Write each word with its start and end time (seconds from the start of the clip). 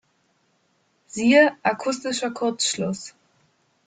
Siehe: 1.05 1.55
akustischer 1.61 2.31
Kurzschluss. 2.33 3.13